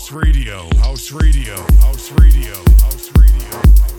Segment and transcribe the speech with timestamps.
[0.00, 3.89] House Radio, House Radio, House Radio, House Radio, House Radio.